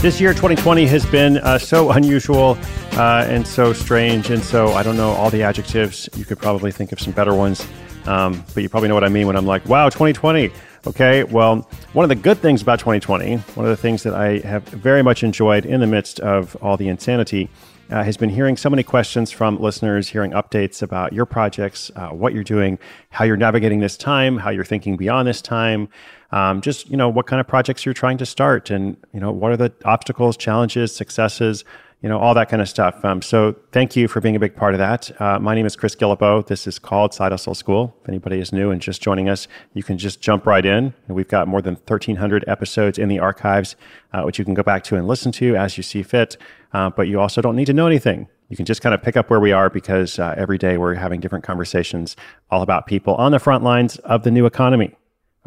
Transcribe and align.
This 0.00 0.20
year, 0.20 0.32
2020, 0.32 0.86
has 0.86 1.04
been 1.06 1.38
uh, 1.38 1.58
so 1.58 1.90
unusual 1.90 2.56
uh, 2.92 3.26
and 3.26 3.44
so 3.44 3.72
strange. 3.72 4.30
And 4.30 4.40
so 4.40 4.68
I 4.68 4.84
don't 4.84 4.96
know 4.96 5.10
all 5.10 5.28
the 5.28 5.42
adjectives. 5.42 6.08
You 6.14 6.24
could 6.24 6.38
probably 6.38 6.70
think 6.70 6.92
of 6.92 7.00
some 7.00 7.12
better 7.12 7.34
ones. 7.34 7.66
Um, 8.06 8.44
but 8.54 8.62
you 8.62 8.68
probably 8.68 8.88
know 8.88 8.94
what 8.94 9.02
I 9.02 9.08
mean 9.08 9.26
when 9.26 9.34
I'm 9.34 9.44
like, 9.44 9.66
wow, 9.66 9.88
2020. 9.88 10.52
Okay, 10.86 11.24
well, 11.24 11.68
one 11.92 12.04
of 12.04 12.08
the 12.08 12.14
good 12.14 12.38
things 12.38 12.62
about 12.62 12.78
2020, 12.78 13.36
one 13.36 13.66
of 13.66 13.70
the 13.70 13.76
things 13.76 14.04
that 14.04 14.14
I 14.14 14.38
have 14.38 14.62
very 14.64 15.02
much 15.02 15.24
enjoyed 15.24 15.66
in 15.66 15.80
the 15.80 15.86
midst 15.86 16.20
of 16.20 16.56
all 16.62 16.76
the 16.76 16.88
insanity, 16.88 17.50
uh, 17.90 18.04
has 18.04 18.16
been 18.16 18.28
hearing 18.28 18.56
so 18.56 18.70
many 18.70 18.82
questions 18.82 19.30
from 19.30 19.58
listeners, 19.58 20.08
hearing 20.08 20.30
updates 20.32 20.82
about 20.82 21.12
your 21.12 21.26
projects, 21.26 21.90
uh, 21.96 22.08
what 22.10 22.32
you're 22.32 22.44
doing, 22.44 22.78
how 23.10 23.24
you're 23.24 23.36
navigating 23.36 23.80
this 23.80 23.96
time, 23.96 24.38
how 24.38 24.50
you're 24.50 24.64
thinking 24.64 24.96
beyond 24.96 25.26
this 25.26 25.40
time, 25.42 25.88
um, 26.30 26.60
just 26.60 26.88
you 26.90 26.96
know 26.96 27.08
what 27.08 27.26
kind 27.26 27.40
of 27.40 27.48
projects 27.48 27.84
you're 27.86 27.94
trying 27.94 28.18
to 28.18 28.26
start, 28.26 28.70
and 28.70 28.96
you 29.12 29.20
know 29.20 29.32
what 29.32 29.50
are 29.50 29.56
the 29.56 29.72
obstacles, 29.84 30.36
challenges, 30.36 30.94
successes, 30.94 31.64
you 32.02 32.08
know 32.08 32.18
all 32.18 32.34
that 32.34 32.48
kind 32.48 32.62
of 32.62 32.68
stuff. 32.68 33.04
Um, 33.04 33.20
so 33.22 33.56
thank 33.72 33.96
you 33.96 34.08
for 34.08 34.20
being 34.20 34.36
a 34.36 34.38
big 34.38 34.54
part 34.54 34.74
of 34.74 34.78
that. 34.78 35.20
Uh, 35.20 35.38
my 35.38 35.54
name 35.54 35.66
is 35.66 35.74
Chris 35.76 35.96
Guillebeau. 35.96 36.46
This 36.46 36.66
is 36.66 36.78
called 36.78 37.12
Side 37.12 37.32
Hustle 37.32 37.54
School. 37.54 37.96
If 38.02 38.08
anybody 38.08 38.38
is 38.38 38.52
new 38.52 38.70
and 38.70 38.80
just 38.80 39.02
joining 39.02 39.28
us, 39.28 39.48
you 39.74 39.82
can 39.82 39.98
just 39.98 40.20
jump 40.20 40.46
right 40.46 40.64
in. 40.64 40.94
We've 41.08 41.26
got 41.26 41.48
more 41.48 41.60
than 41.60 41.74
1,300 41.74 42.44
episodes 42.46 42.98
in 42.98 43.08
the 43.08 43.18
archives, 43.18 43.74
uh, 44.12 44.22
which 44.22 44.38
you 44.38 44.44
can 44.44 44.54
go 44.54 44.62
back 44.62 44.84
to 44.84 44.96
and 44.96 45.08
listen 45.08 45.32
to 45.32 45.56
as 45.56 45.76
you 45.76 45.82
see 45.82 46.02
fit. 46.02 46.36
Uh, 46.72 46.90
but 46.90 47.08
you 47.08 47.18
also 47.20 47.40
don't 47.40 47.56
need 47.56 47.66
to 47.66 47.72
know 47.72 47.86
anything 47.86 48.28
you 48.48 48.56
can 48.56 48.64
just 48.64 48.80
kind 48.80 48.94
of 48.94 49.02
pick 49.02 49.16
up 49.16 49.30
where 49.30 49.40
we 49.40 49.52
are 49.52 49.68
because 49.68 50.18
uh, 50.18 50.34
every 50.36 50.58
day 50.58 50.78
we're 50.78 50.94
having 50.94 51.20
different 51.20 51.44
conversations 51.44 52.16
all 52.50 52.62
about 52.62 52.86
people 52.86 53.14
on 53.16 53.32
the 53.32 53.38
front 53.38 53.62
lines 53.62 53.98
of 53.98 54.22
the 54.22 54.30
new 54.30 54.46
economy. 54.46 54.94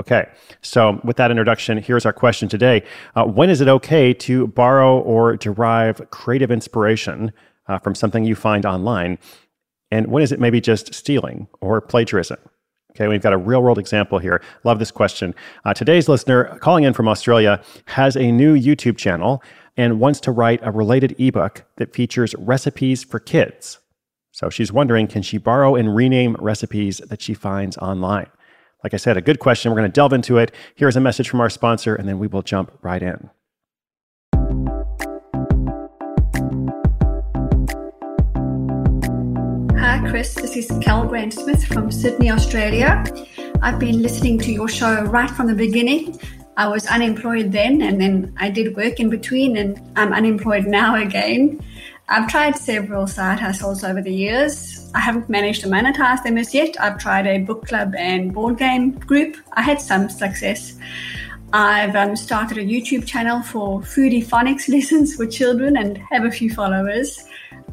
Okay, 0.00 0.26
so 0.62 0.98
with 1.04 1.18
that 1.18 1.30
introduction, 1.30 1.76
here's 1.76 2.06
our 2.06 2.12
question 2.14 2.48
today. 2.48 2.82
Uh, 3.14 3.24
when 3.26 3.50
is 3.50 3.60
it 3.60 3.68
okay 3.68 4.14
to 4.14 4.46
borrow 4.46 4.98
or 5.00 5.36
derive 5.36 6.00
creative 6.08 6.50
inspiration 6.50 7.30
uh, 7.68 7.78
from 7.78 7.94
something 7.94 8.24
you 8.24 8.34
find 8.34 8.64
online? 8.64 9.18
And 9.90 10.06
when 10.06 10.22
is 10.22 10.32
it 10.32 10.40
maybe 10.40 10.58
just 10.58 10.94
stealing 10.94 11.48
or 11.60 11.82
plagiarism? 11.82 12.38
Okay, 12.92 13.08
we've 13.08 13.20
got 13.20 13.34
a 13.34 13.36
real 13.36 13.62
world 13.62 13.78
example 13.78 14.18
here. 14.18 14.42
Love 14.64 14.78
this 14.78 14.90
question. 14.90 15.34
Uh, 15.66 15.74
today's 15.74 16.08
listener, 16.08 16.58
calling 16.60 16.84
in 16.84 16.94
from 16.94 17.06
Australia, 17.06 17.62
has 17.84 18.16
a 18.16 18.32
new 18.32 18.58
YouTube 18.58 18.96
channel 18.96 19.42
and 19.76 20.00
wants 20.00 20.18
to 20.20 20.32
write 20.32 20.60
a 20.62 20.70
related 20.70 21.14
ebook 21.20 21.66
that 21.76 21.94
features 21.94 22.34
recipes 22.38 23.04
for 23.04 23.20
kids. 23.20 23.80
So 24.32 24.48
she's 24.48 24.72
wondering 24.72 25.08
can 25.08 25.20
she 25.20 25.36
borrow 25.36 25.74
and 25.74 25.94
rename 25.94 26.36
recipes 26.40 27.02
that 27.06 27.20
she 27.20 27.34
finds 27.34 27.76
online? 27.76 28.30
Like 28.82 28.94
I 28.94 28.96
said, 28.96 29.16
a 29.16 29.20
good 29.20 29.40
question. 29.40 29.70
We're 29.70 29.76
going 29.76 29.90
to 29.90 29.92
delve 29.92 30.14
into 30.14 30.38
it. 30.38 30.54
Here's 30.74 30.96
a 30.96 31.00
message 31.00 31.28
from 31.28 31.40
our 31.40 31.50
sponsor, 31.50 31.94
and 31.94 32.08
then 32.08 32.18
we 32.18 32.26
will 32.26 32.42
jump 32.42 32.72
right 32.80 33.02
in. 33.02 33.30
Hi, 39.78 40.08
Chris. 40.08 40.34
This 40.34 40.56
is 40.56 40.72
Cal 40.80 41.08
Smith 41.30 41.66
from 41.66 41.90
Sydney, 41.90 42.30
Australia. 42.30 43.04
I've 43.60 43.78
been 43.78 44.00
listening 44.00 44.38
to 44.38 44.52
your 44.52 44.68
show 44.68 45.04
right 45.04 45.30
from 45.30 45.48
the 45.48 45.54
beginning. 45.54 46.18
I 46.56 46.68
was 46.68 46.86
unemployed 46.86 47.52
then, 47.52 47.82
and 47.82 48.00
then 48.00 48.34
I 48.38 48.48
did 48.48 48.76
work 48.76 48.98
in 48.98 49.10
between, 49.10 49.58
and 49.58 49.78
I'm 49.96 50.14
unemployed 50.14 50.66
now 50.66 50.94
again. 50.96 51.60
I've 52.12 52.26
tried 52.26 52.56
several 52.56 53.06
side 53.06 53.38
hustles 53.38 53.84
over 53.84 54.02
the 54.02 54.12
years. 54.12 54.90
I 54.96 54.98
haven't 54.98 55.28
managed 55.28 55.60
to 55.60 55.68
monetize 55.68 56.24
them 56.24 56.38
as 56.38 56.52
yet. 56.52 56.74
I've 56.80 56.98
tried 56.98 57.24
a 57.28 57.38
book 57.38 57.68
club 57.68 57.94
and 57.96 58.34
board 58.34 58.58
game 58.58 58.90
group. 58.98 59.36
I 59.52 59.62
had 59.62 59.80
some 59.80 60.08
success. 60.10 60.76
I've 61.52 61.94
um, 61.94 62.16
started 62.16 62.58
a 62.58 62.64
YouTube 62.64 63.06
channel 63.06 63.42
for 63.42 63.80
foodie 63.82 64.26
phonics 64.26 64.68
lessons 64.74 65.14
for 65.14 65.24
children 65.24 65.76
and 65.76 65.98
have 66.10 66.24
a 66.24 66.32
few 66.32 66.52
followers. 66.52 67.28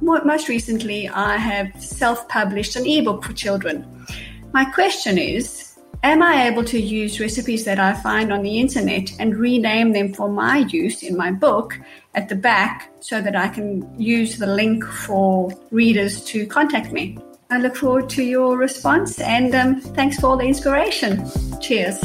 Most 0.00 0.48
recently, 0.48 1.10
I 1.10 1.36
have 1.36 1.70
self 1.82 2.26
published 2.28 2.74
an 2.74 2.86
ebook 2.86 3.24
for 3.24 3.34
children. 3.34 4.06
My 4.54 4.64
question 4.64 5.18
is 5.18 5.71
Am 6.04 6.20
I 6.20 6.48
able 6.48 6.64
to 6.64 6.80
use 6.80 7.20
recipes 7.20 7.64
that 7.64 7.78
I 7.78 7.92
find 7.92 8.32
on 8.32 8.42
the 8.42 8.58
internet 8.58 9.12
and 9.20 9.36
rename 9.36 9.92
them 9.92 10.12
for 10.12 10.28
my 10.28 10.58
use 10.68 11.04
in 11.04 11.16
my 11.16 11.30
book 11.30 11.78
at 12.16 12.28
the 12.28 12.34
back 12.34 12.90
so 12.98 13.22
that 13.22 13.36
I 13.36 13.46
can 13.46 13.88
use 14.00 14.38
the 14.38 14.48
link 14.48 14.84
for 14.84 15.52
readers 15.70 16.24
to 16.24 16.44
contact 16.46 16.90
me? 16.90 17.18
I 17.50 17.58
look 17.58 17.76
forward 17.76 18.10
to 18.10 18.24
your 18.24 18.58
response 18.58 19.20
and 19.20 19.54
um, 19.54 19.80
thanks 19.80 20.18
for 20.18 20.26
all 20.26 20.36
the 20.36 20.44
inspiration. 20.44 21.24
Cheers. 21.60 22.00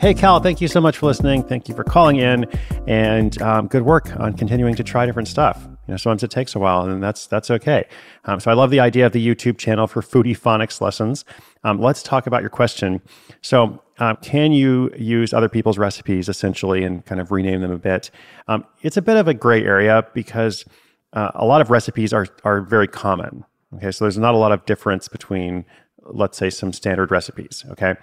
Hey, 0.00 0.14
Cal, 0.14 0.40
thank 0.40 0.60
you 0.60 0.66
so 0.66 0.80
much 0.80 0.98
for 0.98 1.06
listening. 1.06 1.44
Thank 1.44 1.68
you 1.68 1.76
for 1.76 1.84
calling 1.84 2.16
in 2.16 2.46
and 2.88 3.40
um, 3.40 3.68
good 3.68 3.82
work 3.82 4.18
on 4.18 4.34
continuing 4.34 4.74
to 4.74 4.82
try 4.82 5.06
different 5.06 5.28
stuff. 5.28 5.68
You 5.90 5.94
know, 5.94 5.96
sometimes 5.96 6.22
it 6.22 6.30
takes 6.30 6.54
a 6.54 6.60
while, 6.60 6.88
and 6.88 7.02
that's 7.02 7.26
that's 7.26 7.50
okay. 7.50 7.84
Um, 8.26 8.38
so 8.38 8.48
I 8.48 8.54
love 8.54 8.70
the 8.70 8.78
idea 8.78 9.06
of 9.06 9.12
the 9.12 9.26
YouTube 9.26 9.58
channel 9.58 9.88
for 9.88 10.02
foodie 10.02 10.38
phonics 10.38 10.80
lessons. 10.80 11.24
Um, 11.64 11.80
let's 11.80 12.00
talk 12.00 12.28
about 12.28 12.42
your 12.42 12.48
question. 12.48 13.02
So, 13.42 13.82
uh, 13.98 14.14
can 14.14 14.52
you 14.52 14.92
use 14.96 15.34
other 15.34 15.48
people's 15.48 15.78
recipes 15.78 16.28
essentially 16.28 16.84
and 16.84 17.04
kind 17.06 17.20
of 17.20 17.32
rename 17.32 17.60
them 17.60 17.72
a 17.72 17.78
bit? 17.78 18.12
Um, 18.46 18.64
it's 18.82 18.96
a 18.96 19.02
bit 19.02 19.16
of 19.16 19.26
a 19.26 19.34
gray 19.34 19.64
area 19.64 20.06
because 20.14 20.64
uh, 21.12 21.32
a 21.34 21.44
lot 21.44 21.60
of 21.60 21.70
recipes 21.70 22.12
are 22.12 22.28
are 22.44 22.60
very 22.60 22.86
common. 22.86 23.44
Okay, 23.74 23.90
so 23.90 24.04
there's 24.04 24.16
not 24.16 24.34
a 24.34 24.38
lot 24.38 24.52
of 24.52 24.64
difference 24.66 25.08
between, 25.08 25.64
let's 26.02 26.38
say, 26.38 26.50
some 26.50 26.72
standard 26.72 27.10
recipes. 27.10 27.64
Okay, 27.72 27.96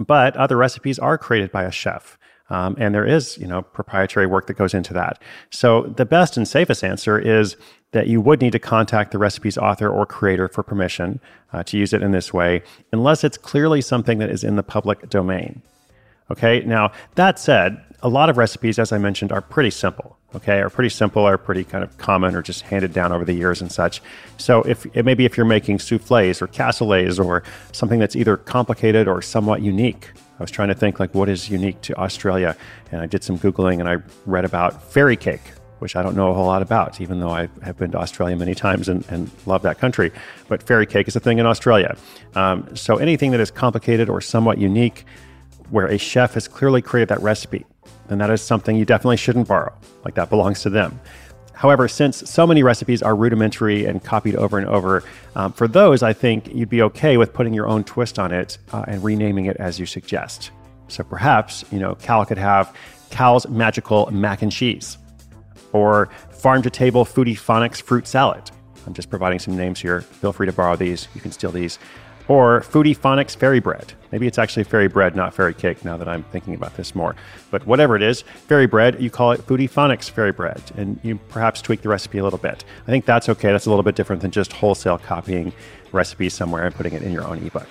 but 0.00 0.36
other 0.36 0.56
recipes 0.56 0.98
are 0.98 1.16
created 1.16 1.52
by 1.52 1.62
a 1.62 1.70
chef. 1.70 2.18
Um, 2.50 2.76
and 2.78 2.94
there 2.94 3.06
is, 3.06 3.38
you 3.38 3.46
know, 3.46 3.62
proprietary 3.62 4.26
work 4.26 4.46
that 4.48 4.54
goes 4.54 4.74
into 4.74 4.92
that. 4.94 5.20
So 5.50 5.82
the 5.82 6.04
best 6.04 6.36
and 6.36 6.46
safest 6.46 6.84
answer 6.84 7.18
is 7.18 7.56
that 7.92 8.06
you 8.06 8.20
would 8.20 8.40
need 8.40 8.52
to 8.52 8.58
contact 8.58 9.12
the 9.12 9.18
recipe's 9.18 9.56
author 9.56 9.88
or 9.88 10.04
creator 10.04 10.48
for 10.48 10.62
permission 10.62 11.20
uh, 11.52 11.62
to 11.62 11.78
use 11.78 11.92
it 11.92 12.02
in 12.02 12.10
this 12.10 12.34
way, 12.34 12.62
unless 12.92 13.24
it's 13.24 13.38
clearly 13.38 13.80
something 13.80 14.18
that 14.18 14.30
is 14.30 14.44
in 14.44 14.56
the 14.56 14.62
public 14.62 15.08
domain. 15.08 15.62
Okay, 16.30 16.60
now 16.60 16.90
that 17.14 17.38
said, 17.38 17.83
a 18.02 18.08
lot 18.08 18.28
of 18.28 18.36
recipes, 18.36 18.78
as 18.78 18.92
I 18.92 18.98
mentioned, 18.98 19.32
are 19.32 19.40
pretty 19.40 19.70
simple. 19.70 20.18
Okay, 20.34 20.58
are 20.58 20.70
pretty 20.70 20.88
simple, 20.88 21.24
are 21.24 21.38
pretty 21.38 21.64
kind 21.64 21.84
of 21.84 21.96
common, 21.96 22.34
or 22.34 22.42
just 22.42 22.62
handed 22.62 22.92
down 22.92 23.12
over 23.12 23.24
the 23.24 23.32
years 23.32 23.60
and 23.60 23.70
such. 23.70 24.02
So, 24.36 24.62
if 24.62 24.84
it 24.94 25.04
maybe 25.04 25.24
if 25.24 25.36
you're 25.36 25.46
making 25.46 25.78
souffles 25.78 26.42
or 26.42 26.48
cassoulets 26.48 27.18
or 27.18 27.44
something 27.72 28.00
that's 28.00 28.16
either 28.16 28.36
complicated 28.36 29.06
or 29.06 29.22
somewhat 29.22 29.62
unique, 29.62 30.10
I 30.38 30.42
was 30.42 30.50
trying 30.50 30.68
to 30.68 30.74
think 30.74 30.98
like 30.98 31.14
what 31.14 31.28
is 31.28 31.48
unique 31.48 31.80
to 31.82 31.96
Australia, 31.96 32.56
and 32.90 33.00
I 33.00 33.06
did 33.06 33.22
some 33.22 33.38
googling 33.38 33.78
and 33.80 33.88
I 33.88 33.98
read 34.26 34.44
about 34.44 34.82
fairy 34.82 35.16
cake, 35.16 35.52
which 35.78 35.94
I 35.94 36.02
don't 36.02 36.16
know 36.16 36.30
a 36.30 36.34
whole 36.34 36.46
lot 36.46 36.62
about, 36.62 37.00
even 37.00 37.20
though 37.20 37.30
I 37.30 37.48
have 37.62 37.76
been 37.76 37.92
to 37.92 37.98
Australia 37.98 38.36
many 38.36 38.54
times 38.54 38.88
and, 38.88 39.04
and 39.10 39.30
love 39.46 39.62
that 39.62 39.78
country. 39.78 40.10
But 40.48 40.62
fairy 40.62 40.86
cake 40.86 41.06
is 41.06 41.14
a 41.14 41.20
thing 41.20 41.38
in 41.38 41.46
Australia. 41.46 41.96
Um, 42.34 42.74
so 42.74 42.96
anything 42.96 43.30
that 43.30 43.40
is 43.40 43.52
complicated 43.52 44.08
or 44.08 44.20
somewhat 44.20 44.58
unique, 44.58 45.04
where 45.70 45.86
a 45.86 45.98
chef 45.98 46.34
has 46.34 46.48
clearly 46.48 46.82
created 46.82 47.08
that 47.10 47.22
recipe, 47.22 47.64
then 48.08 48.18
that 48.18 48.30
is 48.30 48.42
something 48.42 48.76
you 48.76 48.84
definitely 48.84 49.16
shouldn't 49.16 49.48
borrow. 49.48 49.72
Like 50.04 50.14
that 50.14 50.30
belongs 50.30 50.62
to 50.62 50.70
them. 50.70 51.00
However, 51.54 51.86
since 51.86 52.28
so 52.28 52.46
many 52.46 52.62
recipes 52.62 53.00
are 53.02 53.14
rudimentary 53.14 53.86
and 53.86 54.02
copied 54.02 54.34
over 54.36 54.58
and 54.58 54.66
over, 54.66 55.04
um, 55.36 55.52
for 55.52 55.68
those, 55.68 56.02
I 56.02 56.12
think 56.12 56.52
you'd 56.52 56.68
be 56.68 56.82
okay 56.82 57.16
with 57.16 57.32
putting 57.32 57.54
your 57.54 57.68
own 57.68 57.84
twist 57.84 58.18
on 58.18 58.32
it 58.32 58.58
uh, 58.72 58.84
and 58.88 59.02
renaming 59.04 59.46
it 59.46 59.56
as 59.58 59.78
you 59.78 59.86
suggest. 59.86 60.50
So 60.88 61.04
perhaps, 61.04 61.64
you 61.70 61.78
know, 61.78 61.94
Cal 61.94 62.26
could 62.26 62.38
have 62.38 62.76
Cal's 63.10 63.48
Magical 63.48 64.10
Mac 64.10 64.42
and 64.42 64.50
Cheese 64.50 64.98
or 65.72 66.10
Farm 66.30 66.60
to 66.62 66.70
Table 66.70 67.04
Foodie 67.04 67.38
Phonics 67.38 67.80
Fruit 67.80 68.06
Salad. 68.06 68.50
I'm 68.86 68.92
just 68.92 69.08
providing 69.08 69.38
some 69.38 69.56
names 69.56 69.80
here. 69.80 70.02
Feel 70.02 70.32
free 70.32 70.46
to 70.46 70.52
borrow 70.52 70.76
these. 70.76 71.08
You 71.14 71.20
can 71.20 71.32
steal 71.32 71.52
these 71.52 71.78
or 72.28 72.60
Foodie 72.62 72.96
Phonics 72.96 73.36
Fairy 73.36 73.60
Bread. 73.60 73.92
Maybe 74.12 74.26
it's 74.26 74.38
actually 74.38 74.64
fairy 74.64 74.86
bread, 74.86 75.16
not 75.16 75.34
fairy 75.34 75.54
cake, 75.54 75.84
now 75.84 75.96
that 75.96 76.08
I'm 76.08 76.22
thinking 76.24 76.54
about 76.54 76.76
this 76.76 76.94
more. 76.94 77.16
But 77.50 77.66
whatever 77.66 77.96
it 77.96 78.02
is, 78.02 78.22
fairy 78.22 78.66
bread, 78.66 79.02
you 79.02 79.10
call 79.10 79.32
it 79.32 79.44
Foodie 79.46 79.68
Phonics 79.68 80.08
Fairy 80.08 80.30
Bread, 80.30 80.62
and 80.76 81.00
you 81.02 81.16
perhaps 81.28 81.60
tweak 81.60 81.82
the 81.82 81.88
recipe 81.88 82.18
a 82.18 82.24
little 82.24 82.38
bit. 82.38 82.64
I 82.86 82.90
think 82.90 83.06
that's 83.06 83.28
okay. 83.28 83.50
That's 83.50 83.66
a 83.66 83.70
little 83.70 83.82
bit 83.82 83.96
different 83.96 84.22
than 84.22 84.30
just 84.30 84.52
wholesale 84.52 84.98
copying 84.98 85.52
recipes 85.92 86.32
somewhere 86.32 86.64
and 86.64 86.74
putting 86.74 86.92
it 86.92 87.02
in 87.02 87.12
your 87.12 87.24
own 87.24 87.44
ebook. 87.44 87.68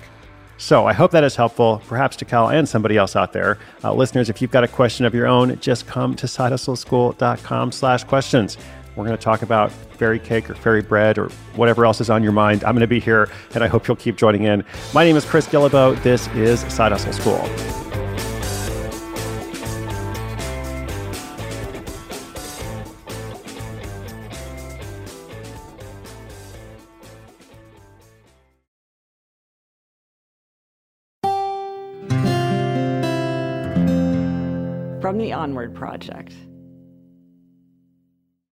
So 0.57 0.85
I 0.85 0.93
hope 0.93 1.11
that 1.11 1.23
is 1.23 1.35
helpful, 1.35 1.81
perhaps 1.87 2.15
to 2.17 2.25
Cal 2.25 2.49
and 2.49 2.67
somebody 2.67 2.95
else 2.95 3.15
out 3.15 3.33
there. 3.33 3.57
Uh, 3.83 3.93
listeners, 3.93 4.29
if 4.29 4.41
you've 4.41 4.51
got 4.51 4.63
a 4.63 4.67
question 4.67 5.05
of 5.05 5.13
your 5.13 5.27
own, 5.27 5.59
just 5.59 5.87
come 5.87 6.15
to 6.15 6.25
sidehustleschool.com 6.25 7.71
slash 7.71 8.03
questions. 8.03 8.57
We're 8.95 9.05
going 9.05 9.17
to 9.17 9.23
talk 9.23 9.41
about 9.41 9.71
fairy 9.71 10.19
cake 10.19 10.49
or 10.49 10.55
fairy 10.55 10.81
bread 10.81 11.17
or 11.17 11.29
whatever 11.55 11.85
else 11.85 11.99
is 11.99 12.09
on 12.09 12.21
your 12.21 12.31
mind. 12.31 12.63
I'm 12.63 12.73
going 12.73 12.81
to 12.81 12.87
be 12.87 12.99
here, 12.99 13.29
and 13.55 13.63
I 13.63 13.67
hope 13.67 13.87
you'll 13.87 13.97
keep 13.97 14.17
joining 14.17 14.43
in. 14.43 14.63
My 14.93 15.03
name 15.03 15.15
is 15.15 15.25
Chris 15.25 15.47
Guillebeau. 15.47 16.01
This 16.03 16.27
is 16.29 16.59
Side 16.73 16.91
Hustle 16.91 17.13
School. 17.13 17.49
from 35.01 35.17
the 35.17 35.33
Onward 35.33 35.75
Project. 35.75 36.33